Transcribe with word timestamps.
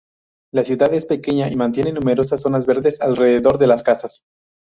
La 0.51 0.63
ciudad 0.63 0.91
es 0.95 1.05
pequeña 1.05 1.51
y 1.51 1.55
mantiene 1.55 1.91
numerosas 1.93 2.41
zonas 2.41 2.65
verdes 2.65 2.99
alrededor 3.01 3.59
de 3.59 3.67
las 3.67 3.83
casas. 3.83 4.23